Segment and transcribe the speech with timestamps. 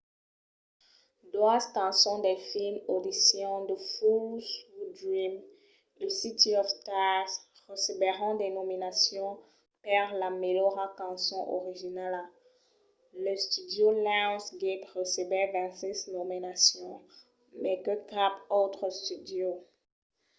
[1.33, 5.33] doas cançons del film audition the fools who dream
[6.03, 7.31] e city of stars
[7.71, 9.39] recebèron de nominacions
[9.85, 12.23] per la melhora cançon originala.
[13.23, 17.03] l'studio lionsgate recebèt 26 nominacions—
[17.61, 19.49] mai que cap autre studio